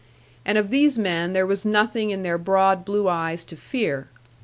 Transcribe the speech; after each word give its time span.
And 0.45 0.57
of 0.57 0.69
these 0.71 0.97
men 0.97 1.33
there 1.33 1.45
was 1.45 1.63
nothing 1.63 2.09
in 2.09 2.23
their 2.23 2.39
broad 2.39 2.83
blue 2.83 3.07
eyes 3.07 3.43
to 3.43 3.55
fear. 3.55 4.07